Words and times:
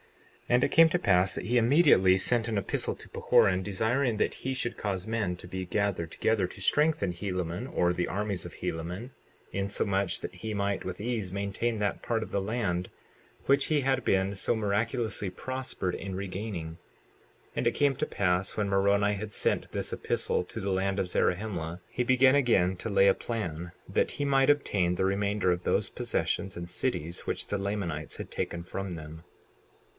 59:3 0.49 0.55
And 0.57 0.63
it 0.65 0.71
came 0.71 0.89
to 0.89 0.99
pass 0.99 1.35
that 1.35 1.45
he 1.45 1.57
immediately 1.57 2.17
sent 2.17 2.47
an 2.49 2.57
epistle 2.57 2.93
to 2.95 3.07
Pahoran, 3.07 3.63
desiring 3.63 4.17
that 4.17 4.33
he 4.33 4.53
should 4.53 4.75
cause 4.75 5.07
men 5.07 5.37
to 5.37 5.47
be 5.47 5.65
gathered 5.65 6.11
together 6.11 6.45
to 6.47 6.59
strengthen 6.59 7.13
Helaman, 7.13 7.67
or 7.71 7.93
the 7.93 8.07
armies 8.07 8.45
of 8.45 8.55
Helaman, 8.55 9.11
insomuch 9.53 10.19
that 10.19 10.35
he 10.35 10.53
might 10.53 10.83
with 10.83 10.99
ease 10.99 11.31
maintain 11.31 11.77
that 11.79 12.01
part 12.01 12.21
of 12.21 12.31
the 12.31 12.41
land 12.41 12.89
which 13.45 13.65
he 13.65 13.81
had 13.81 14.03
been 14.03 14.35
so 14.35 14.53
miraculously 14.55 15.29
prospered 15.29 15.95
in 15.95 16.15
regaining. 16.15 16.79
59:4 17.51 17.51
And 17.55 17.67
it 17.67 17.75
came 17.75 17.95
to 17.95 18.05
pass 18.05 18.57
when 18.57 18.67
Moroni 18.67 19.13
had 19.13 19.31
sent 19.33 19.71
this 19.71 19.93
epistle 19.93 20.43
to 20.45 20.59
the 20.59 20.71
land 20.73 20.99
of 20.99 21.07
Zarahemla, 21.07 21.79
he 21.89 22.03
began 22.03 22.35
again 22.35 22.75
to 22.77 22.89
lay 22.89 23.07
a 23.07 23.13
plan 23.13 23.71
that 23.87 24.11
he 24.11 24.25
might 24.25 24.49
obtain 24.49 24.95
the 24.95 25.05
remainder 25.05 25.51
of 25.51 25.63
those 25.63 25.89
possessions 25.89 26.57
and 26.57 26.69
cities 26.69 27.21
which 27.25 27.47
the 27.47 27.59
Lamanites 27.59 28.17
had 28.17 28.31
taken 28.31 28.63
from 28.63 28.93
them. 28.93 29.23